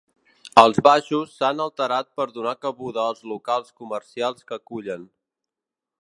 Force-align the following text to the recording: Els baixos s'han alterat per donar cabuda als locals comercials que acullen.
Els 0.59 0.79
baixos 0.87 1.35
s'han 1.41 1.61
alterat 1.65 2.09
per 2.21 2.27
donar 2.39 2.55
cabuda 2.67 3.05
als 3.13 3.23
locals 3.35 3.73
comercials 3.83 4.49
que 4.49 4.59
acullen. 4.61 5.07